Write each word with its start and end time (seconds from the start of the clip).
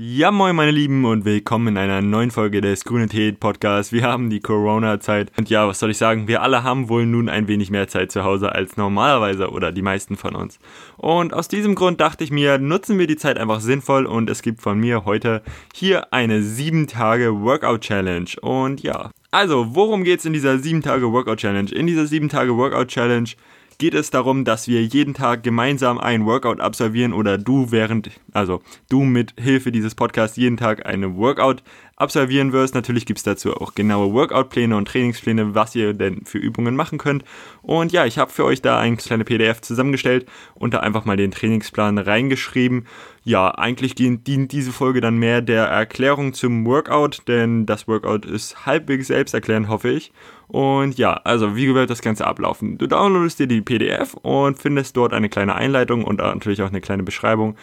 Ja, 0.00 0.30
moin 0.30 0.54
meine 0.54 0.70
Lieben 0.70 1.04
und 1.04 1.24
willkommen 1.24 1.66
in 1.66 1.76
einer 1.76 2.00
neuen 2.00 2.30
Folge 2.30 2.60
des 2.60 2.84
Grüne 2.84 3.08
Tee 3.08 3.32
Podcasts. 3.32 3.90
Wir 3.90 4.04
haben 4.04 4.30
die 4.30 4.38
Corona-Zeit 4.38 5.32
und 5.36 5.50
ja, 5.50 5.66
was 5.66 5.80
soll 5.80 5.90
ich 5.90 5.98
sagen, 5.98 6.28
wir 6.28 6.40
alle 6.40 6.62
haben 6.62 6.88
wohl 6.88 7.04
nun 7.04 7.28
ein 7.28 7.48
wenig 7.48 7.72
mehr 7.72 7.88
Zeit 7.88 8.12
zu 8.12 8.22
Hause 8.22 8.54
als 8.54 8.76
normalerweise 8.76 9.50
oder 9.50 9.72
die 9.72 9.82
meisten 9.82 10.16
von 10.16 10.36
uns. 10.36 10.60
Und 10.98 11.34
aus 11.34 11.48
diesem 11.48 11.74
Grund 11.74 12.00
dachte 12.00 12.22
ich 12.22 12.30
mir, 12.30 12.58
nutzen 12.58 12.96
wir 12.96 13.08
die 13.08 13.16
Zeit 13.16 13.38
einfach 13.38 13.58
sinnvoll 13.58 14.06
und 14.06 14.30
es 14.30 14.42
gibt 14.42 14.60
von 14.60 14.78
mir 14.78 15.04
heute 15.04 15.42
hier 15.74 16.12
eine 16.12 16.44
7 16.44 16.86
Tage 16.86 17.40
Workout 17.40 17.80
Challenge. 17.80 18.30
Und 18.40 18.84
ja, 18.84 19.10
also 19.32 19.74
worum 19.74 20.04
geht's 20.04 20.24
in 20.24 20.32
dieser 20.32 20.60
7 20.60 20.80
Tage 20.80 21.10
Workout 21.10 21.38
Challenge? 21.38 21.72
In 21.72 21.88
dieser 21.88 22.06
7 22.06 22.28
Tage 22.28 22.56
Workout 22.56 22.86
Challenge 22.86 23.30
geht 23.78 23.94
es 23.94 24.10
darum, 24.10 24.44
dass 24.44 24.66
wir 24.66 24.84
jeden 24.84 25.14
Tag 25.14 25.44
gemeinsam 25.44 25.98
ein 25.98 26.26
Workout 26.26 26.60
absolvieren 26.60 27.12
oder 27.12 27.38
du 27.38 27.70
während, 27.70 28.10
also 28.32 28.60
du 28.88 29.02
mit 29.02 29.34
Hilfe 29.38 29.70
dieses 29.70 29.94
Podcasts 29.94 30.36
jeden 30.36 30.56
Tag 30.56 30.84
eine 30.84 31.16
Workout 31.16 31.62
absolvieren 32.00 32.52
wirst. 32.52 32.74
Natürlich 32.74 33.06
gibt 33.06 33.18
es 33.18 33.24
dazu 33.24 33.54
auch 33.54 33.74
genaue 33.74 34.12
Workout-Pläne 34.12 34.76
und 34.76 34.88
Trainingspläne, 34.88 35.54
was 35.54 35.74
ihr 35.74 35.94
denn 35.94 36.24
für 36.24 36.38
Übungen 36.38 36.76
machen 36.76 36.98
könnt. 36.98 37.24
Und 37.62 37.92
ja, 37.92 38.06
ich 38.06 38.18
habe 38.18 38.32
für 38.32 38.44
euch 38.44 38.62
da 38.62 38.78
ein 38.78 38.96
kleines 38.96 39.26
PDF 39.26 39.60
zusammengestellt 39.60 40.26
und 40.54 40.74
da 40.74 40.80
einfach 40.80 41.04
mal 41.04 41.16
den 41.16 41.30
Trainingsplan 41.30 41.98
reingeschrieben. 41.98 42.86
Ja, 43.24 43.50
eigentlich 43.50 43.94
dient 43.94 44.26
diese 44.52 44.72
Folge 44.72 45.00
dann 45.00 45.18
mehr 45.18 45.42
der 45.42 45.66
Erklärung 45.66 46.32
zum 46.32 46.64
Workout, 46.64 47.22
denn 47.28 47.66
das 47.66 47.86
Workout 47.86 48.24
ist 48.24 48.64
halbwegs 48.64 49.08
selbsterklärend, 49.08 49.68
hoffe 49.68 49.90
ich. 49.90 50.12
Und 50.46 50.96
ja, 50.96 51.12
also 51.24 51.56
wie 51.56 51.74
wird 51.74 51.90
das 51.90 52.00
Ganze 52.00 52.26
ablaufen? 52.26 52.78
Du 52.78 52.86
downloadest 52.86 53.38
dir 53.38 53.46
die 53.46 53.60
PDF 53.60 54.14
und 54.14 54.58
findest 54.58 54.96
dort 54.96 55.12
eine 55.12 55.28
kleine 55.28 55.54
Einleitung 55.54 56.04
und 56.04 56.20
natürlich 56.20 56.62
auch 56.62 56.68
eine 56.68 56.80
kleine 56.80 57.02
Beschreibung, 57.02 57.56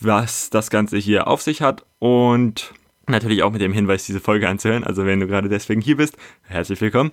was 0.00 0.50
das 0.50 0.70
Ganze 0.70 0.96
hier 0.96 1.28
auf 1.28 1.40
sich 1.40 1.62
hat. 1.62 1.84
Und 2.00 2.72
Natürlich 3.08 3.42
auch 3.42 3.50
mit 3.50 3.60
dem 3.60 3.72
Hinweis, 3.72 4.06
diese 4.06 4.20
Folge 4.20 4.48
anzuhören. 4.48 4.84
Also 4.84 5.04
wenn 5.04 5.18
du 5.18 5.26
gerade 5.26 5.48
deswegen 5.48 5.80
hier 5.80 5.96
bist, 5.96 6.16
herzlich 6.42 6.80
willkommen. 6.80 7.10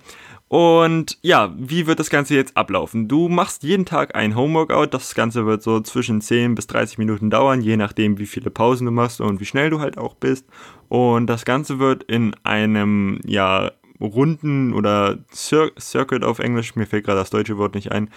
Und 0.48 1.18
ja, 1.22 1.54
wie 1.58 1.88
wird 1.88 2.00
das 2.00 2.12
Ganze 2.12 2.36
jetzt 2.36 2.56
ablaufen? 2.56 3.08
Du 3.08 3.28
machst 3.28 3.64
jeden 3.64 3.86
Tag 3.86 4.16
ein 4.16 4.36
Homeworkout. 4.36 4.88
Das 4.88 5.16
Ganze 5.16 5.48
wird 5.48 5.64
so 5.64 5.80
zwischen 5.80 6.22
10 6.22 6.54
bis 6.54 6.68
30 6.68 7.00
Minuten 7.00 7.32
dauern, 7.32 7.62
je 7.62 7.76
nachdem, 7.76 8.20
wie 8.20 8.28
viele 8.28 8.52
Pausen 8.52 8.86
du 8.86 8.92
machst 8.92 9.20
und 9.20 9.40
wie 9.40 9.46
schnell 9.46 9.72
du 9.72 9.80
halt 9.80 9.98
auch 9.98 10.14
bist. 10.14 10.46
Und 10.90 11.28
das 11.28 11.44
Ganze 11.44 11.80
wird 11.80 12.04
in 12.04 12.36
einem, 12.44 13.20
ja, 13.26 13.72
Runden 14.00 14.74
oder 14.74 15.18
Cir 15.32 15.72
Circuit 15.78 16.24
auf 16.24 16.40
Englisch, 16.40 16.76
mir 16.76 16.86
fällt 16.86 17.06
gerade 17.06 17.20
das 17.20 17.32
deutsche 17.32 17.58
Wort 17.58 17.76
nicht 17.76 17.92
ein, 17.92 18.10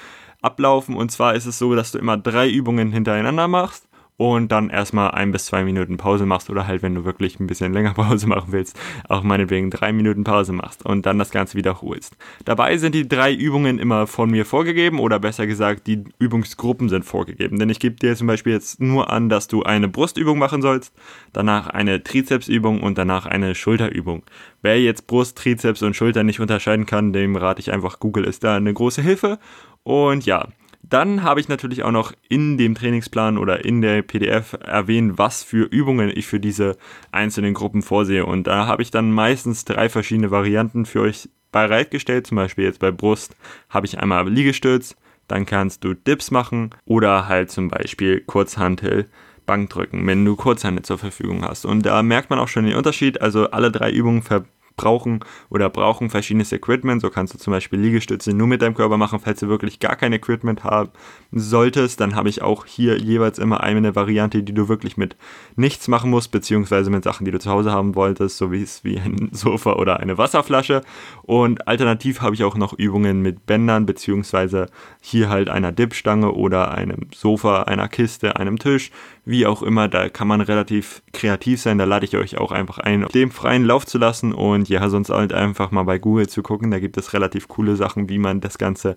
ablaufen. 0.42 0.94
Und 0.94 1.10
zwar 1.10 1.34
ist 1.34 1.46
es 1.46 1.58
so, 1.58 1.74
dass 1.74 1.92
du 1.92 1.98
immer 1.98 2.16
drei 2.18 2.48
Übungen 2.48 2.92
hintereinander 2.92 3.48
machst 3.48 3.88
und 4.22 4.52
dann 4.52 4.70
erstmal 4.70 5.10
ein 5.10 5.32
bis 5.32 5.46
zwei 5.46 5.64
Minuten 5.64 5.96
Pause 5.96 6.26
machst 6.26 6.48
oder 6.50 6.66
halt, 6.66 6.82
wenn 6.82 6.94
du 6.94 7.04
wirklich 7.04 7.40
ein 7.40 7.46
bisschen 7.46 7.72
länger 7.72 7.94
Pause 7.94 8.26
machen 8.26 8.52
willst, 8.52 8.78
auch 9.08 9.22
meinetwegen 9.22 9.70
drei 9.70 9.92
Minuten 9.92 10.24
Pause 10.24 10.52
machst 10.52 10.84
und 10.84 11.06
dann 11.06 11.18
das 11.18 11.30
Ganze 11.30 11.56
wiederholst. 11.56 12.16
Dabei 12.44 12.76
sind 12.76 12.94
die 12.94 13.08
drei 13.08 13.32
Übungen 13.34 13.78
immer 13.78 14.06
von 14.06 14.30
mir 14.30 14.44
vorgegeben 14.44 15.00
oder 15.00 15.18
besser 15.18 15.46
gesagt, 15.46 15.86
die 15.86 16.04
Übungsgruppen 16.18 16.88
sind 16.88 17.04
vorgegeben. 17.04 17.58
Denn 17.58 17.70
ich 17.70 17.80
gebe 17.80 17.96
dir 17.96 18.14
zum 18.14 18.26
Beispiel 18.26 18.52
jetzt 18.52 18.80
nur 18.80 19.10
an, 19.10 19.28
dass 19.28 19.48
du 19.48 19.62
eine 19.62 19.88
Brustübung 19.88 20.38
machen 20.38 20.62
sollst, 20.62 20.94
danach 21.32 21.68
eine 21.68 22.02
Trizepsübung 22.02 22.82
und 22.82 22.98
danach 22.98 23.26
eine 23.26 23.54
Schulterübung. 23.54 24.22
Wer 24.62 24.80
jetzt 24.80 25.06
Brust, 25.06 25.36
Trizeps 25.38 25.82
und 25.82 25.96
Schulter 25.96 26.22
nicht 26.22 26.40
unterscheiden 26.40 26.86
kann, 26.86 27.12
dem 27.12 27.34
rate 27.36 27.60
ich 27.60 27.72
einfach, 27.72 27.98
Google 27.98 28.24
ist 28.24 28.44
da 28.44 28.56
eine 28.56 28.72
große 28.72 29.02
Hilfe. 29.02 29.38
Und 29.82 30.26
ja, 30.26 30.46
dann 30.92 31.22
habe 31.22 31.40
ich 31.40 31.48
natürlich 31.48 31.82
auch 31.84 31.90
noch 31.90 32.12
in 32.28 32.58
dem 32.58 32.74
Trainingsplan 32.74 33.38
oder 33.38 33.64
in 33.64 33.80
der 33.80 34.02
PDF 34.02 34.52
erwähnt, 34.60 35.16
was 35.16 35.42
für 35.42 35.64
Übungen 35.64 36.10
ich 36.14 36.26
für 36.26 36.40
diese 36.40 36.76
einzelnen 37.10 37.54
Gruppen 37.54 37.82
vorsehe. 37.82 38.26
Und 38.26 38.46
da 38.46 38.66
habe 38.66 38.82
ich 38.82 38.90
dann 38.90 39.10
meistens 39.10 39.64
drei 39.64 39.88
verschiedene 39.88 40.30
Varianten 40.30 40.84
für 40.84 41.00
euch 41.00 41.28
bereitgestellt. 41.50 42.26
Zum 42.26 42.36
Beispiel 42.36 42.64
jetzt 42.64 42.80
bei 42.80 42.90
Brust 42.90 43.36
habe 43.70 43.86
ich 43.86 43.98
einmal 43.98 44.28
Liegestütz, 44.28 44.96
dann 45.28 45.46
kannst 45.46 45.82
du 45.84 45.94
Dips 45.94 46.30
machen 46.30 46.70
oder 46.84 47.26
halt 47.26 47.50
zum 47.50 47.68
Beispiel 47.68 48.20
Kurzhantel. 48.20 49.08
Bankdrücken, 49.44 50.06
wenn 50.06 50.24
du 50.24 50.36
Kurzhantel 50.36 50.84
zur 50.84 50.98
Verfügung 50.98 51.44
hast. 51.44 51.64
Und 51.64 51.84
da 51.84 52.00
merkt 52.04 52.30
man 52.30 52.38
auch 52.38 52.46
schon 52.46 52.64
den 52.64 52.76
Unterschied. 52.76 53.20
Also 53.20 53.50
alle 53.50 53.72
drei 53.72 53.90
Übungen 53.90 54.22
ver 54.22 54.44
brauchen 54.76 55.20
oder 55.50 55.70
brauchen 55.70 56.10
verschiedenes 56.10 56.52
Equipment. 56.52 57.00
So 57.00 57.10
kannst 57.10 57.34
du 57.34 57.38
zum 57.38 57.52
Beispiel 57.52 57.80
Liegestütze 57.80 58.32
nur 58.32 58.46
mit 58.46 58.62
deinem 58.62 58.74
Körper 58.74 58.96
machen, 58.96 59.20
falls 59.20 59.40
du 59.40 59.48
wirklich 59.48 59.80
gar 59.80 59.96
kein 59.96 60.12
Equipment 60.12 60.64
haben 60.64 60.90
solltest. 61.32 62.00
Dann 62.00 62.14
habe 62.14 62.28
ich 62.28 62.42
auch 62.42 62.66
hier 62.66 62.98
jeweils 62.98 63.38
immer 63.38 63.62
eine 63.62 63.94
Variante, 63.94 64.42
die 64.42 64.52
du 64.52 64.68
wirklich 64.68 64.96
mit 64.96 65.16
nichts 65.56 65.88
machen 65.88 66.10
musst, 66.10 66.30
beziehungsweise 66.30 66.90
mit 66.90 67.04
Sachen, 67.04 67.24
die 67.24 67.30
du 67.30 67.38
zu 67.38 67.50
Hause 67.50 67.72
haben 67.72 67.94
wolltest, 67.94 68.36
so 68.36 68.52
wie 68.52 68.62
es 68.62 68.84
wie 68.84 68.98
ein 68.98 69.30
Sofa 69.32 69.74
oder 69.74 70.00
eine 70.00 70.18
Wasserflasche. 70.18 70.82
Und 71.22 71.66
alternativ 71.66 72.20
habe 72.20 72.34
ich 72.34 72.44
auch 72.44 72.56
noch 72.56 72.72
Übungen 72.72 73.22
mit 73.22 73.46
Bändern, 73.46 73.86
beziehungsweise 73.86 74.66
hier 75.00 75.28
halt 75.28 75.48
einer 75.48 75.72
Dipstange 75.72 76.32
oder 76.32 76.72
einem 76.72 77.08
Sofa, 77.14 77.62
einer 77.64 77.88
Kiste, 77.88 78.36
einem 78.36 78.58
Tisch, 78.58 78.90
wie 79.24 79.46
auch 79.46 79.62
immer. 79.62 79.88
Da 79.88 80.08
kann 80.08 80.28
man 80.28 80.40
relativ 80.40 81.02
kreativ 81.12 81.60
sein. 81.60 81.78
Da 81.78 81.84
lade 81.84 82.04
ich 82.04 82.16
euch 82.16 82.38
auch 82.38 82.52
einfach 82.52 82.78
ein, 82.78 83.06
dem 83.14 83.30
freien 83.30 83.64
Lauf 83.64 83.86
zu 83.86 83.98
lassen 83.98 84.32
und 84.32 84.68
ja, 84.68 84.88
sonst 84.88 85.10
halt 85.10 85.32
einfach 85.32 85.70
mal 85.70 85.84
bei 85.84 85.98
Google 85.98 86.28
zu 86.28 86.42
gucken. 86.42 86.70
Da 86.70 86.78
gibt 86.78 86.96
es 86.96 87.12
relativ 87.12 87.48
coole 87.48 87.76
Sachen, 87.76 88.08
wie 88.08 88.18
man 88.18 88.40
das 88.40 88.58
Ganze 88.58 88.96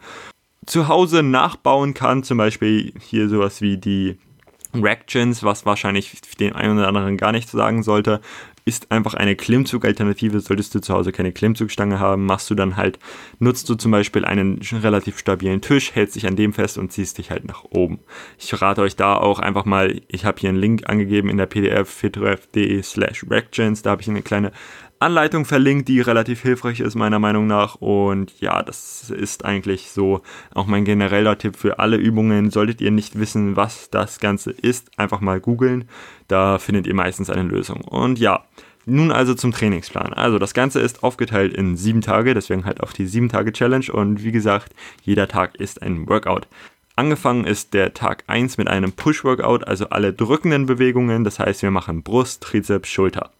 zu 0.65 0.87
Hause 0.87 1.23
nachbauen 1.23 1.93
kann. 1.93 2.23
Zum 2.23 2.37
Beispiel 2.37 2.93
hier 2.99 3.29
sowas 3.29 3.61
wie 3.61 3.77
die 3.77 4.17
Rackchins, 4.73 5.43
was 5.43 5.65
wahrscheinlich 5.65 6.19
den 6.39 6.53
einen 6.53 6.77
oder 6.77 6.87
anderen 6.87 7.17
gar 7.17 7.31
nicht 7.31 7.49
sagen 7.49 7.83
sollte 7.83 8.21
ist 8.65 8.91
einfach 8.91 9.13
eine 9.13 9.35
Klimmzug-Alternative. 9.35 10.39
Solltest 10.39 10.73
du 10.73 10.81
zu 10.81 10.93
Hause 10.93 11.11
keine 11.11 11.31
Klimmzugstange 11.31 11.99
haben, 11.99 12.25
machst 12.25 12.49
du 12.49 12.55
dann 12.55 12.75
halt, 12.75 12.97
nutzt 13.37 13.69
du 13.69 13.75
zum 13.75 13.91
Beispiel 13.91 14.25
einen 14.25 14.59
relativ 14.73 15.19
stabilen 15.19 15.61
Tisch, 15.61 15.93
hältst 15.93 16.15
dich 16.15 16.25
an 16.25 16.35
dem 16.35 16.51
fest 16.51 16.79
und 16.79 16.91
ziehst 16.91 17.19
dich 17.19 17.29
halt 17.29 17.45
nach 17.45 17.63
oben. 17.63 17.99
Ich 18.39 18.59
rate 18.59 18.81
euch 18.81 18.95
da 18.95 19.15
auch 19.17 19.37
einfach 19.37 19.65
mal, 19.65 20.01
ich 20.07 20.25
habe 20.25 20.39
hier 20.39 20.49
einen 20.49 20.57
Link 20.57 20.89
angegeben 20.89 21.29
in 21.29 21.37
der 21.37 21.45
PDF 21.45 21.87
fitref.de 21.87 22.81
slash 22.81 23.23
da 23.83 23.91
habe 23.91 24.01
ich 24.01 24.09
eine 24.09 24.23
kleine 24.23 24.51
Anleitung 24.99 25.45
verlinkt, 25.45 25.87
die 25.87 26.01
relativ 26.01 26.41
hilfreich 26.41 26.79
ist, 26.79 26.95
meiner 26.95 27.19
Meinung 27.19 27.47
nach. 27.47 27.75
Und 27.75 28.39
ja, 28.39 28.63
das 28.63 29.09
ist 29.09 29.45
eigentlich 29.45 29.91
so 29.91 30.21
auch 30.53 30.65
mein 30.65 30.85
genereller 30.85 31.37
Tipp 31.37 31.57
für 31.57 31.79
alle 31.79 31.97
Übungen. 31.97 32.49
Solltet 32.49 32.81
ihr 32.81 32.91
nicht 32.91 33.19
wissen, 33.19 33.55
was 33.55 33.89
das 33.89 34.19
Ganze 34.19 34.51
ist, 34.51 34.97
einfach 34.97 35.21
mal 35.21 35.39
googeln. 35.39 35.89
Da 36.27 36.59
findet 36.59 36.87
ihr 36.87 36.95
meistens 36.95 37.29
eine 37.29 37.43
Lösung. 37.43 37.81
Und 37.81 38.19
ja, 38.19 38.45
nun 38.85 39.11
also 39.11 39.33
zum 39.33 39.51
Trainingsplan. 39.51 40.13
Also 40.13 40.39
das 40.39 40.53
Ganze 40.53 40.79
ist 40.79 41.03
aufgeteilt 41.03 41.53
in 41.53 41.75
sieben 41.75 42.01
Tage, 42.01 42.33
deswegen 42.33 42.65
halt 42.65 42.81
auf 42.81 42.93
die 42.93 43.07
sieben 43.07 43.29
Tage 43.29 43.51
Challenge. 43.51 43.91
Und 43.91 44.23
wie 44.23 44.31
gesagt, 44.31 44.73
jeder 45.03 45.27
Tag 45.27 45.55
ist 45.55 45.81
ein 45.81 46.07
Workout. 46.07 46.47
Angefangen 46.95 47.45
ist 47.45 47.73
der 47.73 47.93
Tag 47.93 48.23
1 48.27 48.57
mit 48.57 48.69
einem 48.69 48.93
Push-Workout, 48.93 49.67
also 49.67 49.89
alle 49.89 50.13
drückenden 50.13 50.65
Bewegungen. 50.65 51.25
Das 51.25 51.39
heißt, 51.39 51.61
wir 51.61 51.71
machen 51.71 52.03
Brust, 52.03 52.43
Trizeps, 52.43 52.87
Schulter. 52.87 53.31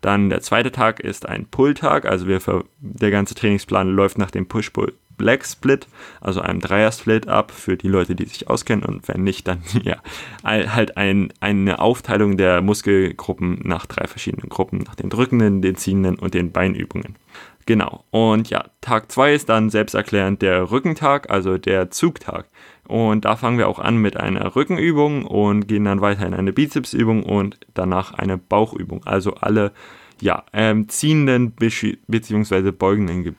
Dann 0.00 0.30
der 0.30 0.40
zweite 0.40 0.72
Tag 0.72 1.00
ist 1.00 1.28
ein 1.28 1.46
Pull-Tag, 1.46 2.06
also 2.06 2.26
wir, 2.26 2.40
der 2.78 3.10
ganze 3.10 3.34
Trainingsplan 3.34 3.88
läuft 3.88 4.18
nach 4.18 4.30
dem 4.30 4.46
Push-Pull. 4.46 4.94
Black 5.20 5.44
Split, 5.44 5.86
also 6.22 6.40
einem 6.40 6.60
Dreier-Split 6.60 7.28
ab 7.28 7.50
für 7.50 7.76
die 7.76 7.88
Leute, 7.88 8.14
die 8.14 8.24
sich 8.24 8.48
auskennen 8.48 8.86
und 8.86 9.06
wenn 9.06 9.22
nicht, 9.22 9.46
dann 9.46 9.62
ja, 9.82 9.96
halt 10.42 10.96
ein, 10.96 11.30
eine 11.40 11.78
Aufteilung 11.78 12.38
der 12.38 12.62
Muskelgruppen 12.62 13.60
nach 13.62 13.84
drei 13.84 14.06
verschiedenen 14.06 14.48
Gruppen, 14.48 14.78
nach 14.78 14.94
den 14.94 15.10
drückenden, 15.10 15.60
den 15.60 15.76
ziehenden 15.76 16.18
und 16.18 16.32
den 16.32 16.52
Beinübungen. 16.52 17.16
Genau, 17.66 18.04
und 18.10 18.50
ja, 18.50 18.64
Tag 18.80 19.12
2 19.12 19.34
ist 19.34 19.48
dann 19.48 19.70
selbsterklärend 19.70 20.42
der 20.42 20.70
Rückentag, 20.70 21.30
also 21.30 21.58
der 21.58 21.90
Zugtag. 21.90 22.48
Und 22.88 23.24
da 23.24 23.36
fangen 23.36 23.58
wir 23.58 23.68
auch 23.68 23.78
an 23.78 23.98
mit 23.98 24.16
einer 24.16 24.56
Rückenübung 24.56 25.24
und 25.24 25.68
gehen 25.68 25.84
dann 25.84 26.00
weiter 26.00 26.26
in 26.26 26.34
eine 26.34 26.52
Bizepsübung 26.52 27.22
und 27.22 27.58
danach 27.74 28.14
eine 28.14 28.36
Bauchübung. 28.36 29.04
Also 29.04 29.34
alle 29.34 29.72
ja, 30.20 30.44
ähm, 30.52 30.88
ziehenden 30.88 31.52
bzw. 31.52 32.72
beugenden 32.72 33.36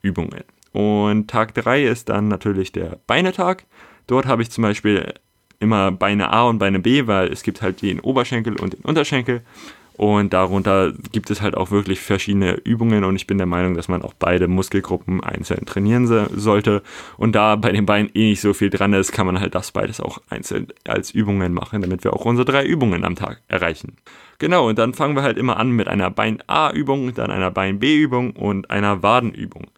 Übungen. 0.00 0.44
Und 0.72 1.28
Tag 1.28 1.54
3 1.54 1.84
ist 1.84 2.08
dann 2.08 2.28
natürlich 2.28 2.72
der 2.72 2.98
Beinetag. 3.06 3.66
Dort 4.06 4.26
habe 4.26 4.42
ich 4.42 4.50
zum 4.50 4.62
Beispiel 4.62 5.12
immer 5.60 5.92
Beine 5.92 6.32
A 6.32 6.44
und 6.44 6.58
Beine 6.58 6.80
B, 6.80 7.06
weil 7.06 7.28
es 7.28 7.42
gibt 7.42 7.62
halt 7.62 7.82
den 7.82 8.00
Oberschenkel 8.00 8.58
und 8.58 8.72
den 8.72 8.80
Unterschenkel. 8.80 9.42
Und 9.96 10.32
darunter 10.32 10.92
gibt 11.12 11.30
es 11.30 11.40
halt 11.40 11.56
auch 11.56 11.70
wirklich 11.70 12.00
verschiedene 12.00 12.54
Übungen 12.64 13.04
und 13.04 13.14
ich 13.14 13.28
bin 13.28 13.38
der 13.38 13.46
Meinung, 13.46 13.74
dass 13.74 13.86
man 13.86 14.02
auch 14.02 14.12
beide 14.12 14.48
Muskelgruppen 14.48 15.22
einzeln 15.22 15.66
trainieren 15.66 16.06
sollte. 16.06 16.82
Und 17.16 17.36
da 17.36 17.54
bei 17.54 17.70
den 17.70 17.86
Beinen 17.86 18.10
eh 18.12 18.30
nicht 18.30 18.40
so 18.40 18.54
viel 18.54 18.70
dran 18.70 18.92
ist, 18.92 19.12
kann 19.12 19.26
man 19.26 19.38
halt 19.38 19.54
das 19.54 19.70
beides 19.70 20.00
auch 20.00 20.18
einzeln 20.28 20.66
als 20.84 21.12
Übungen 21.12 21.54
machen, 21.54 21.80
damit 21.80 22.02
wir 22.02 22.12
auch 22.12 22.24
unsere 22.24 22.44
drei 22.44 22.66
Übungen 22.66 23.04
am 23.04 23.14
Tag 23.14 23.42
erreichen. 23.46 23.96
Genau, 24.38 24.68
und 24.68 24.80
dann 24.80 24.94
fangen 24.94 25.14
wir 25.14 25.22
halt 25.22 25.38
immer 25.38 25.58
an 25.58 25.70
mit 25.70 25.86
einer 25.86 26.10
Bein-A-Übung, 26.10 27.14
dann 27.14 27.30
einer 27.30 27.52
Bein-B-Übung 27.52 28.32
und 28.32 28.70
einer 28.70 29.04
Wadenübung. 29.04 29.68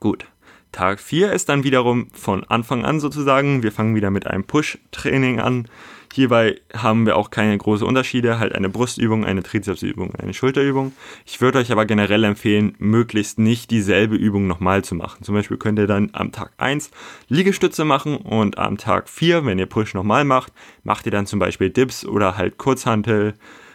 Gut. 0.00 0.26
Tag 0.72 1.00
4 1.00 1.32
ist 1.32 1.50
dann 1.50 1.64
wiederum 1.64 2.08
von 2.14 2.44
Anfang 2.44 2.84
an 2.86 2.98
sozusagen. 2.98 3.62
Wir 3.62 3.72
fangen 3.72 3.94
wieder 3.94 4.10
mit 4.10 4.26
einem 4.26 4.42
Push-Training 4.42 5.38
an 5.38 5.68
Hierbei 6.14 6.60
haben 6.76 7.06
wir 7.06 7.16
auch 7.16 7.30
keine 7.30 7.56
großen 7.56 7.86
Unterschiede, 7.86 8.38
halt 8.38 8.54
eine 8.54 8.68
Brustübung, 8.68 9.24
eine 9.24 9.42
Trizepsübung, 9.42 10.14
eine 10.14 10.34
Schulterübung. 10.34 10.92
Ich 11.24 11.40
würde 11.40 11.58
euch 11.58 11.72
aber 11.72 11.86
generell 11.86 12.24
empfehlen, 12.24 12.74
möglichst 12.78 13.38
nicht 13.38 13.70
dieselbe 13.70 14.16
Übung 14.16 14.46
nochmal 14.46 14.84
zu 14.84 14.94
machen. 14.94 15.24
Zum 15.24 15.34
Beispiel 15.34 15.56
könnt 15.56 15.78
ihr 15.78 15.86
dann 15.86 16.10
am 16.12 16.30
Tag 16.30 16.52
1 16.58 16.90
Liegestütze 17.28 17.86
machen 17.86 18.16
und 18.16 18.58
am 18.58 18.76
Tag 18.76 19.08
4, 19.08 19.46
wenn 19.46 19.58
ihr 19.58 19.64
Push 19.64 19.94
nochmal 19.94 20.24
macht, 20.24 20.52
macht 20.84 21.06
ihr 21.06 21.12
dann 21.12 21.26
zum 21.26 21.38
Beispiel 21.38 21.70
Dips 21.70 22.04
oder 22.04 22.36
halt 22.36 22.58
Kurzhantel, 22.58 23.32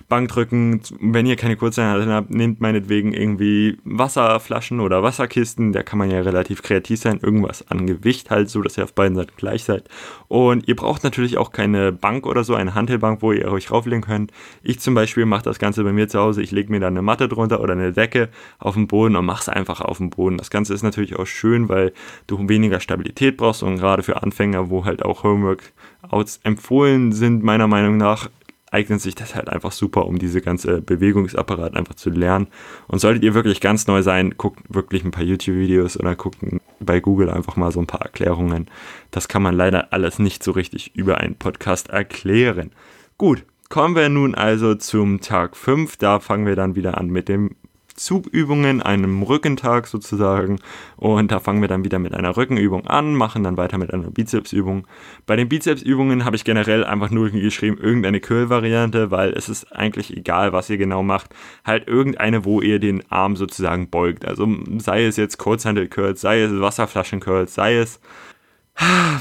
Bankdrücken, 0.09 0.80
wenn 1.01 1.25
ihr 1.25 1.36
keine 1.36 1.57
Kurzeinheiten 1.57 2.09
habt, 2.09 2.30
nehmt 2.30 2.62
meinetwegen 2.62 3.12
irgendwie 3.12 3.77
Wasserflaschen 3.83 4.80
oder 4.80 5.04
Wasserkisten, 5.04 5.74
da 5.74 5.83
kann 5.83 6.00
man 6.00 6.09
ja 6.09 6.21
relativ 6.21 6.63
kreativ 6.63 7.01
sein, 7.01 7.19
irgendwas 7.21 7.68
an 7.69 7.86
Gewicht 7.86 8.30
halt, 8.30 8.50
so 8.50 8.62
dass 8.62 8.77
ihr 8.77 8.86
auf 8.86 8.94
beiden 8.94 9.18
Seiten 9.18 9.33
gleich 9.36 9.65
seid. 9.65 9.83
Und 10.30 10.68
ihr 10.68 10.77
braucht 10.77 11.04
natürlich 11.04 11.38
auch 11.38 11.51
keine 11.51 11.92
Bank 11.92 12.25
oder 12.25 12.45
so, 12.45 12.56
eine 12.56 12.74
Hantelbank, 12.74 13.21
wo 13.21 13.33
ihr 13.33 13.51
euch 13.51 13.69
rauflegen 13.69 14.01
könnt. 14.01 14.31
Ich 14.63 14.80
zum 14.80 14.94
Beispiel 14.94 15.25
mache 15.25 15.44
das 15.44 15.59
Ganze 15.59 15.83
bei 15.83 15.92
mir 15.92 16.07
zu 16.07 16.19
Hause, 16.19 16.42
ich 16.42 16.51
lege 16.51 16.71
mir 16.71 16.80
da 16.80 16.88
eine 16.88 17.01
Matte 17.01 17.27
drunter 17.27 17.60
oder 17.60 17.74
eine 17.74 17.92
Decke 17.92 18.30
auf 18.60 18.75
den 18.75 18.88
Boden 18.88 19.18
und 19.18 19.25
mache 19.25 19.42
es 19.42 19.50
einfach 19.50 19.81
auf 19.81 19.98
dem 19.98 20.10
Boden. 20.10 20.38
Das 20.38 20.50
Ganze 20.50 20.74
ist 20.74 20.83
natürlich 20.83 21.18
auch 21.18 21.27
schön, 21.27 21.68
weil 21.68 21.92
du 22.27 22.48
weniger 22.48 22.80
Stabilität 22.80 23.36
brauchst 23.36 23.62
und 23.62 23.77
gerade 23.77 24.03
für 24.03 24.24
Anfänger, 24.24 24.69
wo 24.69 24.86
halt 24.86 25.03
auch 25.03 25.24
Homework-Outs 25.24 26.39
empfohlen 26.44 27.12
sind, 27.12 27.44
meiner 27.44 27.68
Meinung 27.68 27.98
nach, 27.98 28.30
eignet 28.71 29.01
sich 29.01 29.15
das 29.15 29.35
halt 29.35 29.49
einfach 29.49 29.71
super, 29.71 30.05
um 30.05 30.19
diese 30.19 30.41
ganze 30.41 30.81
Bewegungsapparat 30.81 31.75
einfach 31.75 31.95
zu 31.95 32.09
lernen. 32.09 32.47
Und 32.87 32.99
solltet 32.99 33.23
ihr 33.23 33.33
wirklich 33.33 33.61
ganz 33.61 33.87
neu 33.87 34.01
sein, 34.01 34.35
guckt 34.37 34.61
wirklich 34.69 35.03
ein 35.03 35.11
paar 35.11 35.23
YouTube-Videos 35.23 35.99
oder 35.99 36.15
guckt 36.15 36.39
bei 36.79 36.99
Google 36.99 37.29
einfach 37.29 37.55
mal 37.55 37.71
so 37.71 37.79
ein 37.79 37.87
paar 37.87 38.01
Erklärungen. 38.01 38.67
Das 39.11 39.27
kann 39.27 39.41
man 39.41 39.55
leider 39.55 39.93
alles 39.93 40.19
nicht 40.19 40.43
so 40.43 40.51
richtig 40.51 40.95
über 40.95 41.17
einen 41.19 41.35
Podcast 41.35 41.89
erklären. 41.89 42.71
Gut, 43.17 43.45
kommen 43.69 43.95
wir 43.95 44.09
nun 44.09 44.35
also 44.35 44.75
zum 44.75 45.21
Tag 45.21 45.55
5. 45.55 45.97
Da 45.97 46.19
fangen 46.19 46.45
wir 46.45 46.55
dann 46.55 46.75
wieder 46.75 46.97
an 46.97 47.07
mit 47.07 47.29
dem 47.29 47.55
Zugübungen, 47.97 48.81
einem 48.81 49.23
Rückentag 49.23 49.88
sozusagen. 49.88 50.59
Und 50.95 51.31
da 51.31 51.39
fangen 51.39 51.61
wir 51.61 51.67
dann 51.67 51.83
wieder 51.83 51.99
mit 51.99 52.13
einer 52.13 52.38
Rückenübung 52.38 52.88
an, 52.88 53.15
machen 53.15 53.44
dann 53.44 53.57
weiter 53.57 53.77
mit 53.77 53.94
einer 53.94 54.09
Bizepsübung. 54.09 54.88
Bei 55.25 55.35
den 55.35 55.49
Bizepsübungen 55.49 56.23
habe 56.23 56.35
ich 56.35 56.45
generell 56.45 56.85
einfach 56.85 57.09
nur 57.09 57.29
geschrieben, 57.29 57.77
irgendeine 57.77 58.21
Curl-Variante, 58.21 59.11
weil 59.11 59.31
es 59.33 59.49
ist 59.49 59.75
eigentlich 59.75 60.15
egal, 60.15 60.53
was 60.53 60.69
ihr 60.69 60.77
genau 60.77 61.03
macht. 61.03 61.35
Halt 61.65 61.88
irgendeine, 61.88 62.45
wo 62.45 62.61
ihr 62.61 62.79
den 62.79 63.03
Arm 63.11 63.35
sozusagen 63.35 63.89
beugt. 63.89 64.25
Also 64.25 64.47
sei 64.77 65.05
es 65.05 65.17
jetzt 65.17 65.38
Kurzhandel-Curls, 65.38 66.21
sei 66.21 66.41
es 66.41 66.51
Wasserflaschen-Curls, 66.51 67.53
sei 67.53 67.77
es 67.77 68.00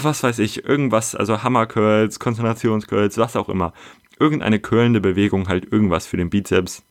was 0.03 0.23
weiß 0.23 0.39
ich, 0.41 0.67
irgendwas, 0.67 1.15
also 1.15 1.43
Hammer-Curls, 1.43 2.21
Konzentrations-Curls, 2.21 3.17
was 3.17 3.37
auch 3.37 3.49
immer. 3.49 3.73
Irgendeine 4.19 4.59
curlende 4.59 5.01
Bewegung, 5.01 5.49
halt 5.49 5.73
irgendwas 5.73 6.07
für 6.07 6.17
den 6.19 6.31
Bizeps 6.31 6.83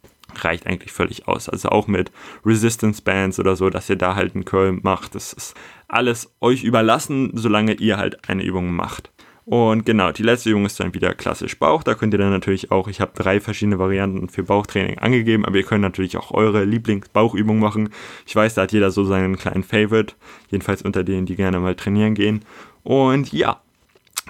reicht 0.43 0.67
eigentlich 0.67 0.91
völlig 0.91 1.27
aus. 1.27 1.49
Also 1.49 1.69
auch 1.69 1.87
mit 1.87 2.11
Resistance 2.45 3.01
Bands 3.01 3.39
oder 3.39 3.55
so, 3.55 3.69
dass 3.69 3.89
ihr 3.89 3.95
da 3.95 4.15
halt 4.15 4.35
einen 4.35 4.45
Curl 4.45 4.73
macht. 4.81 5.15
Das 5.15 5.33
ist 5.33 5.55
alles 5.87 6.33
euch 6.41 6.63
überlassen, 6.63 7.31
solange 7.33 7.73
ihr 7.73 7.97
halt 7.97 8.27
eine 8.27 8.43
Übung 8.43 8.75
macht. 8.75 9.11
Und 9.45 9.85
genau, 9.85 10.11
die 10.11 10.23
letzte 10.23 10.49
Übung 10.49 10.65
ist 10.65 10.79
dann 10.79 10.95
wieder 10.95 11.13
klassisch 11.13 11.59
Bauch. 11.59 11.83
Da 11.83 11.93
könnt 11.93 12.15
ihr 12.15 12.17
dann 12.17 12.31
natürlich 12.31 12.71
auch, 12.71 12.87
ich 12.87 12.99
habe 12.99 13.11
drei 13.15 13.39
verschiedene 13.39 13.77
Varianten 13.77 14.27
für 14.27 14.41
Bauchtraining 14.41 14.97
angegeben, 14.97 15.45
aber 15.45 15.57
ihr 15.57 15.63
könnt 15.63 15.83
natürlich 15.83 16.17
auch 16.17 16.31
eure 16.31 16.63
Lieblingsbauchübung 16.63 17.59
machen. 17.59 17.89
Ich 18.25 18.35
weiß, 18.35 18.55
da 18.55 18.63
hat 18.63 18.71
jeder 18.71 18.89
so 18.89 19.03
seinen 19.03 19.37
kleinen 19.37 19.63
Favorite, 19.63 20.15
jedenfalls 20.49 20.81
unter 20.81 21.03
denen, 21.03 21.27
die 21.27 21.35
gerne 21.35 21.59
mal 21.59 21.75
trainieren 21.75 22.15
gehen. 22.15 22.43
Und 22.81 23.31
ja, 23.33 23.61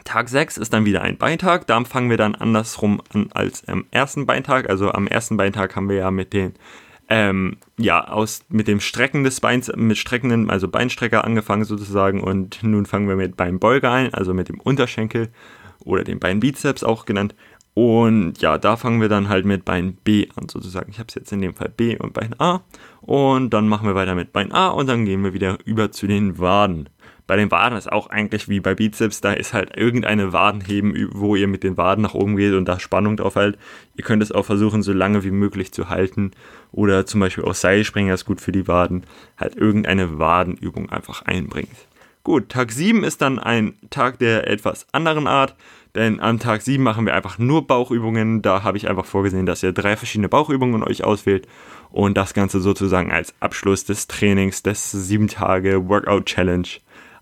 Tag 0.05 0.29
6 0.29 0.57
ist 0.57 0.71
dann 0.71 0.85
wieder 0.85 1.01
ein 1.01 1.17
Beintag. 1.17 1.67
Da 1.67 1.83
fangen 1.83 2.09
wir 2.09 2.17
dann 2.17 2.35
andersrum 2.35 3.01
an 3.13 3.29
als 3.33 3.67
am 3.67 3.85
ersten 3.91 4.25
Beintag. 4.25 4.69
Also 4.69 4.91
am 4.91 5.07
ersten 5.07 5.35
Beintag 5.35 5.75
haben 5.75 5.89
wir 5.89 5.97
ja 5.97 6.11
mit 6.11 6.31
den 6.31 6.53
ähm, 7.09 7.57
ja, 7.77 8.07
aus, 8.07 8.45
mit 8.49 8.67
dem 8.67 8.79
Strecken 8.79 9.23
des 9.23 9.39
Beins, 9.39 9.71
mit 9.75 9.97
streckenden, 9.97 10.49
also 10.49 10.67
Beinstrecker 10.67 11.23
angefangen 11.23 11.65
sozusagen 11.65 12.21
und 12.21 12.63
nun 12.63 12.85
fangen 12.85 13.07
wir 13.07 13.15
mit 13.15 13.37
Beinbeuger 13.37 13.91
ein, 13.91 14.13
also 14.13 14.33
mit 14.33 14.49
dem 14.49 14.59
Unterschenkel 14.59 15.29
oder 15.83 16.03
dem 16.03 16.19
Beinbizeps 16.19 16.83
auch 16.83 17.05
genannt. 17.05 17.35
Und 17.75 18.41
ja, 18.41 18.57
da 18.57 18.77
fangen 18.77 19.01
wir 19.01 19.09
dann 19.09 19.27
halt 19.27 19.45
mit 19.45 19.65
Bein 19.65 19.95
B 19.95 20.29
an 20.35 20.47
sozusagen. 20.47 20.89
Ich 20.89 20.97
habe 20.97 21.07
es 21.09 21.15
jetzt 21.15 21.33
in 21.33 21.41
dem 21.41 21.55
Fall 21.55 21.69
B 21.75 21.97
und 21.97 22.13
Bein 22.13 22.33
A. 22.39 22.61
Und 23.01 23.49
dann 23.53 23.67
machen 23.67 23.85
wir 23.85 23.95
weiter 23.95 24.15
mit 24.15 24.31
Bein 24.31 24.53
A 24.53 24.69
und 24.69 24.87
dann 24.87 25.03
gehen 25.03 25.23
wir 25.23 25.33
wieder 25.33 25.57
über 25.65 25.91
zu 25.91 26.07
den 26.07 26.39
Waden. 26.39 26.89
Bei 27.27 27.35
den 27.35 27.49
Waden 27.49 27.77
ist 27.77 27.91
auch 27.91 28.07
eigentlich 28.07 28.49
wie 28.49 28.59
bei 28.59 28.75
Bizeps, 28.75 29.19
da 29.19 29.33
ist 29.33 29.53
halt 29.53 29.75
irgendeine 29.75 30.31
Wadenheben, 30.31 31.09
wo 31.11 31.35
ihr 31.35 31.47
mit 31.47 31.63
den 31.63 31.75
Waden 31.75 32.03
nach 32.03 32.13
oben 32.13 32.35
geht 32.35 32.53
und 32.53 32.65
da 32.65 32.79
Spannung 32.79 33.17
drauf 33.17 33.35
halt. 33.35 33.57
Ihr 33.95 34.03
könnt 34.03 34.21
es 34.21 34.31
auch 34.31 34.45
versuchen, 34.45 34.83
so 34.83 34.93
lange 34.93 35.23
wie 35.23 35.31
möglich 35.31 35.71
zu 35.71 35.89
halten. 35.89 36.31
Oder 36.71 37.05
zum 37.05 37.21
Beispiel 37.21 37.43
auch 37.43 37.55
Seilspringer 37.55 38.13
ist 38.13 38.25
gut 38.25 38.41
für 38.41 38.51
die 38.51 38.67
Waden. 38.67 39.05
Halt 39.37 39.55
irgendeine 39.55 40.19
Wadenübung 40.19 40.89
einfach 40.89 41.23
einbringt. 41.23 41.69
Gut, 42.23 42.49
Tag 42.49 42.71
7 42.71 43.03
ist 43.03 43.21
dann 43.21 43.37
ein 43.37 43.73
Tag 43.91 44.17
der 44.17 44.47
etwas 44.47 44.87
anderen 44.91 45.27
Art, 45.27 45.55
denn 45.93 46.19
am 46.19 46.39
Tag 46.39 46.63
7 46.63 46.83
machen 46.83 47.05
wir 47.05 47.13
einfach 47.13 47.37
nur 47.37 47.67
Bauchübungen. 47.67 48.41
Da 48.41 48.63
habe 48.63 48.77
ich 48.77 48.89
einfach 48.89 49.05
vorgesehen, 49.05 49.45
dass 49.45 49.61
ihr 49.61 49.73
drei 49.73 49.95
verschiedene 49.95 50.27
Bauchübungen 50.27 50.83
euch 50.83 51.03
auswählt 51.03 51.47
und 51.91 52.17
das 52.17 52.33
Ganze 52.33 52.61
sozusagen 52.61 53.11
als 53.11 53.35
Abschluss 53.41 53.85
des 53.85 54.07
Trainings 54.07 54.63
des 54.63 54.91
7 54.91 55.27
Tage 55.27 55.87
Workout 55.87 56.25
Challenge 56.25 56.67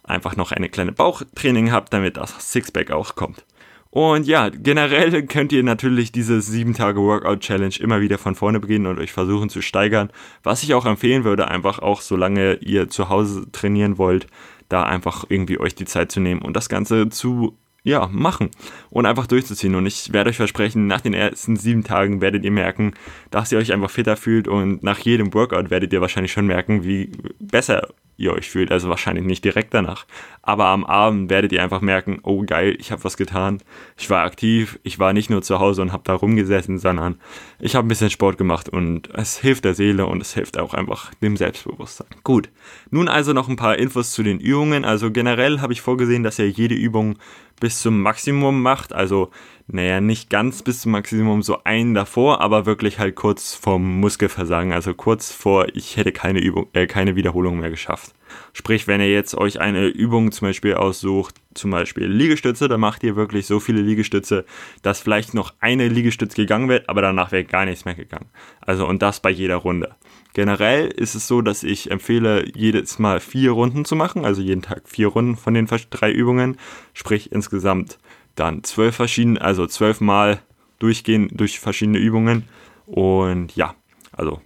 einfach 0.03 0.35
noch 0.35 0.51
eine 0.51 0.69
kleine 0.69 0.91
Bauchtraining 0.91 1.71
habt, 1.71 1.93
damit 1.93 2.17
das 2.17 2.51
Sixpack 2.51 2.91
auch 2.91 3.15
kommt. 3.15 3.45
Und 3.89 4.25
ja, 4.25 4.49
generell 4.49 5.23
könnt 5.27 5.51
ihr 5.51 5.61
natürlich 5.61 6.11
diese 6.11 6.41
7 6.41 6.73
Tage 6.73 6.99
Workout 6.99 7.41
Challenge 7.41 7.75
immer 7.79 8.01
wieder 8.01 8.17
von 8.17 8.33
vorne 8.33 8.59
beginnen 8.59 8.87
und 8.87 8.99
euch 8.99 9.11
versuchen 9.11 9.49
zu 9.49 9.61
steigern. 9.61 10.09
Was 10.41 10.63
ich 10.63 10.73
auch 10.73 10.85
empfehlen 10.85 11.23
würde, 11.23 11.47
einfach 11.47 11.77
auch 11.77 12.01
solange 12.01 12.55
ihr 12.55 12.89
zu 12.89 13.09
Hause 13.09 13.51
trainieren 13.51 13.99
wollt, 13.99 14.25
da 14.67 14.81
einfach 14.81 15.25
irgendwie 15.29 15.59
euch 15.59 15.75
die 15.75 15.85
Zeit 15.85 16.11
zu 16.11 16.19
nehmen 16.19 16.41
und 16.41 16.55
das 16.55 16.69
Ganze 16.69 17.09
zu 17.09 17.55
ja, 17.83 18.09
machen 18.11 18.49
und 18.89 19.05
einfach 19.05 19.27
durchzuziehen. 19.27 19.75
Und 19.75 19.85
ich 19.85 20.11
werde 20.11 20.31
euch 20.31 20.37
versprechen, 20.37 20.87
nach 20.87 21.01
den 21.01 21.13
ersten 21.13 21.57
sieben 21.57 21.83
Tagen 21.83 22.21
werdet 22.21 22.43
ihr 22.45 22.51
merken, 22.51 22.93
dass 23.29 23.51
ihr 23.51 23.59
euch 23.59 23.73
einfach 23.73 23.91
fitter 23.91 24.17
fühlt 24.17 24.47
und 24.47 24.81
nach 24.81 24.99
jedem 24.99 25.33
Workout 25.35 25.69
werdet 25.69 25.93
ihr 25.93 26.01
wahrscheinlich 26.01 26.31
schon 26.31 26.47
merken, 26.47 26.83
wie 26.83 27.11
besser 27.39 27.89
ihr 28.17 28.33
euch 28.33 28.49
fühlt. 28.49 28.71
Also 28.71 28.89
wahrscheinlich 28.89 29.25
nicht 29.25 29.43
direkt 29.43 29.73
danach. 29.73 30.05
Aber 30.41 30.65
am 30.67 30.83
Abend 30.83 31.29
werdet 31.29 31.51
ihr 31.51 31.63
einfach 31.63 31.81
merken, 31.81 32.19
oh 32.23 32.43
geil, 32.43 32.75
ich 32.79 32.91
habe 32.91 33.03
was 33.03 33.17
getan. 33.17 33.61
Ich 33.97 34.09
war 34.09 34.23
aktiv, 34.23 34.79
ich 34.83 34.99
war 34.99 35.13
nicht 35.13 35.29
nur 35.29 35.41
zu 35.41 35.59
Hause 35.59 35.81
und 35.81 35.91
habe 35.91 36.03
da 36.05 36.13
rumgesessen, 36.13 36.79
sondern 36.79 37.19
ich 37.59 37.75
habe 37.75 37.85
ein 37.85 37.89
bisschen 37.89 38.09
Sport 38.09 38.37
gemacht 38.37 38.69
und 38.69 39.09
es 39.13 39.37
hilft 39.37 39.65
der 39.65 39.73
Seele 39.73 40.05
und 40.05 40.21
es 40.21 40.33
hilft 40.33 40.57
auch 40.57 40.73
einfach 40.73 41.13
dem 41.15 41.37
Selbstbewusstsein. 41.37 42.07
Gut, 42.23 42.49
nun 42.89 43.07
also 43.07 43.33
noch 43.33 43.49
ein 43.49 43.55
paar 43.55 43.77
Infos 43.77 44.11
zu 44.11 44.23
den 44.23 44.39
Übungen. 44.39 44.85
Also 44.85 45.11
generell 45.11 45.61
habe 45.61 45.73
ich 45.73 45.81
vorgesehen, 45.81 46.23
dass 46.23 46.39
ihr 46.39 46.49
jede 46.49 46.75
Übung 46.75 47.17
bis 47.59 47.81
zum 47.81 48.01
Maximum 48.01 48.61
macht. 48.61 48.93
Also, 48.93 49.31
naja, 49.67 50.01
nicht 50.01 50.29
ganz 50.29 50.61
bis 50.61 50.81
zum 50.81 50.91
Maximum, 50.91 51.41
so 51.41 51.63
einen 51.63 51.93
davor, 51.93 52.41
aber 52.41 52.65
wirklich 52.65 52.99
halt 52.99 53.15
kurz 53.15 53.55
vorm 53.55 53.99
Muskelversagen. 54.01 54.73
Also 54.73 54.93
kurz 54.93 55.31
vor, 55.31 55.67
ich 55.73 55.95
hätte 55.95 56.11
keine 56.11 56.39
Übung, 56.41 56.67
äh, 56.73 56.85
keine 56.85 57.15
Wiederholung 57.15 57.59
mehr 57.59 57.69
geschafft. 57.69 58.13
Sprich, 58.51 58.87
wenn 58.87 58.99
ihr 58.99 59.11
jetzt 59.11 59.35
euch 59.35 59.61
eine 59.61 59.87
Übung 59.87 60.31
zum 60.31 60.49
Beispiel 60.49 60.73
aussucht, 60.73 61.35
zum 61.53 61.71
Beispiel 61.71 62.07
Liegestütze, 62.07 62.67
dann 62.67 62.81
macht 62.81 63.03
ihr 63.03 63.15
wirklich 63.15 63.45
so 63.45 63.59
viele 63.59 63.81
Liegestütze, 63.81 64.43
dass 64.81 64.99
vielleicht 64.99 65.33
noch 65.33 65.53
eine 65.59 65.87
Liegestütze 65.87 66.35
gegangen 66.35 66.67
wird, 66.67 66.89
aber 66.89 67.01
danach 67.01 67.31
wäre 67.31 67.45
gar 67.45 67.65
nichts 67.65 67.85
mehr 67.85 67.95
gegangen. 67.95 68.29
Also 68.59 68.87
und 68.87 69.01
das 69.01 69.21
bei 69.21 69.29
jeder 69.29 69.57
Runde. 69.57 69.95
Generell 70.33 70.87
ist 70.87 71.13
es 71.13 71.27
so, 71.27 71.41
dass 71.41 71.63
ich 71.63 71.91
empfehle, 71.91 72.45
jedes 72.55 72.97
Mal 72.97 73.19
vier 73.19 73.51
Runden 73.51 73.85
zu 73.85 73.95
machen, 73.95 74.25
also 74.25 74.41
jeden 74.41 74.63
Tag 74.63 74.89
vier 74.89 75.07
Runden 75.07 75.35
von 75.35 75.53
den 75.53 75.67
drei 75.67 76.11
Übungen, 76.11 76.57
sprich 76.93 77.31
insgesamt 77.31 77.99
dann 78.35 78.63
zwölf 78.63 78.95
verschiedene, 78.95 79.41
also 79.41 79.67
zwölf 79.67 80.01
Mal 80.01 80.41
durchgehen 80.79 81.29
durch 81.31 81.59
verschiedene 81.59 81.97
Übungen 81.97 82.43
und 82.85 83.55
ja, 83.55 83.75
also 84.11 84.41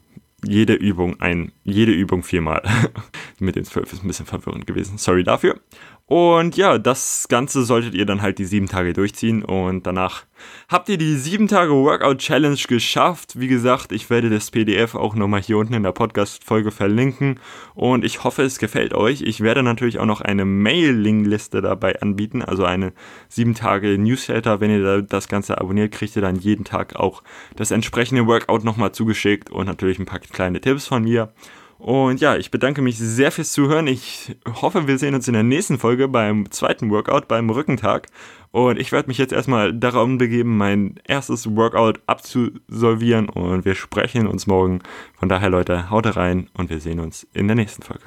jede 0.46 0.74
Übung 0.74 1.20
ein, 1.20 1.52
jede 1.64 1.92
Übung 1.92 2.24
viermal. 2.24 2.62
Mit 3.40 3.56
den 3.56 3.66
zwölf 3.66 3.92
ist 3.92 4.04
ein 4.04 4.08
bisschen 4.08 4.26
verwirrend 4.26 4.68
gewesen. 4.68 4.98
Sorry 4.98 5.24
dafür. 5.24 5.60
Und 6.10 6.56
ja, 6.56 6.78
das 6.78 7.28
Ganze 7.28 7.64
solltet 7.64 7.94
ihr 7.94 8.06
dann 8.06 8.22
halt 8.22 8.40
die 8.40 8.46
sieben 8.46 8.68
Tage 8.68 8.94
durchziehen 8.94 9.44
und 9.44 9.86
danach 9.86 10.24
habt 10.70 10.88
ihr 10.88 10.98
die 10.98 11.18
sieben 11.18 11.50
Tage 11.50 11.74
Workout 11.74 12.20
Challenge 12.20 12.58
geschafft. 12.66 13.38
Wie 13.38 13.50
gesagt, 13.50 13.92
ich 13.92 14.10
werde 14.10 14.30
das 14.30 14.50
PDF 14.50 14.96
auch 14.96 15.16
nochmal 15.16 15.42
hier 15.42 15.58
unten 15.58 15.74
in 15.74 15.84
der 15.84 15.92
Podcast-Folge 15.92 16.72
verlinken 16.72 17.42
und 17.76 18.06
ich 18.06 18.24
hoffe, 18.24 18.44
es 18.44 18.58
gefällt 18.58 18.94
euch. 18.94 19.22
Ich 19.22 19.42
werde 19.42 19.64
natürlich 19.64 20.00
auch 20.00 20.06
noch 20.06 20.22
eine 20.22 20.46
Mailing-Liste 20.46 21.62
dabei 21.62 22.02
anbieten, 22.02 22.42
also 22.42 22.64
eine 22.64 22.94
sieben 23.28 23.54
Tage 23.54 23.98
Newsletter. 23.98 24.62
Wenn 24.62 24.72
ihr 24.72 25.02
das 25.02 25.28
Ganze 25.28 25.58
abonniert, 25.58 25.92
kriegt 25.92 26.16
ihr 26.16 26.22
dann 26.22 26.38
jeden 26.38 26.64
Tag 26.64 26.96
auch 26.96 27.22
das 27.58 27.72
entsprechende 27.72 28.26
Workout 28.28 28.64
nochmal 28.64 28.94
zugeschickt 28.94 29.50
und 29.50 29.66
natürlich 29.66 30.00
ein 30.00 30.06
paar 30.06 30.20
kleine 30.20 30.62
Tipps 30.62 30.88
von 30.88 31.04
mir. 31.04 31.34
Und 31.78 32.22
ja, 32.22 32.36
ich 32.36 32.50
bedanke 32.50 32.82
mich 32.82 32.98
sehr 32.98 33.32
fürs 33.32 33.52
Zuhören. 33.52 33.88
Ich 33.88 34.36
hoffe, 34.62 34.88
wir 34.88 34.98
sehen 34.98 35.14
uns 35.14 35.28
in 35.28 35.34
der 35.34 35.44
nächsten 35.44 35.78
Folge 35.78 36.08
beim 36.08 36.50
zweiten 36.50 36.90
Workout, 36.90 37.28
beim 37.28 37.50
Rückentag. 37.50 38.08
Und 38.52 38.80
ich 38.80 38.92
werde 38.92 39.08
mich 39.08 39.20
jetzt 39.20 39.34
erstmal 39.34 39.74
darum 39.74 40.18
begeben, 40.18 40.58
mein 40.58 40.96
erstes 41.06 41.56
Workout 41.56 42.02
abzusolvieren. 42.08 43.30
Und 43.30 43.66
wir 43.66 43.76
sprechen 43.76 44.26
uns 44.26 44.48
morgen. 44.48 44.82
Von 45.20 45.30
daher, 45.30 45.50
Leute, 45.50 45.92
haut 45.92 46.16
rein 46.16 46.50
und 46.54 46.70
wir 46.70 46.80
sehen 46.80 47.00
uns 47.00 47.28
in 47.34 47.48
der 47.48 47.56
nächsten 47.56 47.84
Folge. 47.84 48.06